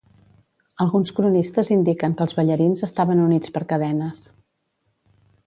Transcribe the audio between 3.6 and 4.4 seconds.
cadenes.